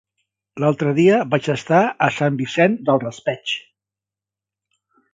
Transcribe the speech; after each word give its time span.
L'altre 0.63 0.93
dia 0.99 1.19
vaig 1.35 1.51
estar 1.55 1.83
a 2.07 2.09
Sant 2.17 2.41
Vicent 2.41 2.81
del 2.91 3.01
Raspeig. 3.07 3.57